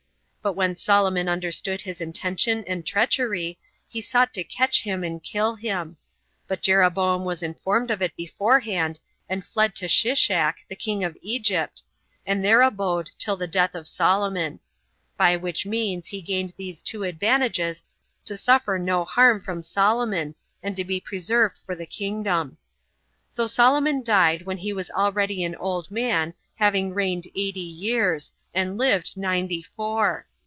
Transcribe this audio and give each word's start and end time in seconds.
But 0.43 0.53
when 0.53 0.75
Solomon 0.75 1.29
understood 1.29 1.81
his 1.81 2.01
intention 2.01 2.63
and 2.65 2.83
treachery, 2.83 3.59
he 3.87 4.01
sought 4.01 4.33
to 4.33 4.43
catch 4.43 4.81
him 4.81 5.03
and 5.03 5.21
kill 5.23 5.53
him; 5.53 5.97
but 6.47 6.63
Jeroboam 6.63 7.23
was 7.25 7.43
informed 7.43 7.91
of 7.91 8.01
it 8.01 8.15
beforehand, 8.15 8.99
and 9.29 9.45
fled 9.45 9.75
to 9.75 9.87
Shishak, 9.87 10.55
the 10.67 10.75
king 10.75 11.03
of 11.03 11.15
Egypt, 11.21 11.83
and 12.25 12.43
there 12.43 12.63
abode 12.63 13.11
till 13.19 13.37
the 13.37 13.45
death 13.45 13.75
of 13.75 13.87
Solomon; 13.87 14.59
by 15.15 15.37
which 15.37 15.67
means 15.67 16.07
he 16.07 16.23
gained 16.23 16.55
these 16.57 16.81
two 16.81 17.03
advantages 17.03 17.83
to 18.25 18.35
suffer 18.35 18.79
no 18.79 19.05
harm 19.05 19.41
from 19.43 19.61
Solomon, 19.61 20.33
and 20.63 20.75
to 20.75 20.83
be 20.83 20.99
preserved 20.99 21.59
for 21.63 21.75
the 21.75 21.85
kingdom. 21.85 22.57
So 23.29 23.45
Solomon 23.45 24.01
died 24.01 24.47
when 24.47 24.57
he 24.57 24.73
was 24.73 24.89
already 24.89 25.43
an 25.43 25.53
old 25.57 25.91
man, 25.91 26.33
having 26.55 26.95
reigned 26.95 27.27
eighty 27.35 27.59
years, 27.59 28.33
and 28.55 28.75
lived 28.75 29.15
ninety 29.15 29.61
four. 29.61 30.25